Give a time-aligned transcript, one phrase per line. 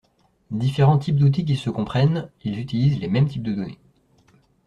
[0.49, 3.77] divers types d'outils qui se comprennent: ils utilisent les mêmes types de données.